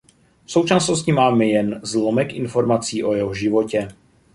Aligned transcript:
V 0.45 0.51
současnosti 0.51 1.11
máme 1.13 1.45
jen 1.45 1.79
zlomek 1.83 2.33
informací 2.33 3.03
o 3.03 3.13
jeho 3.13 3.33
životě. 3.33 3.87